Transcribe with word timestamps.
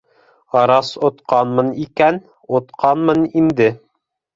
Рас 0.71 0.89
отҡанмын 1.09 1.71
икән, 1.85 2.21
отҡанмын 2.61 3.27
инде. 3.41 3.75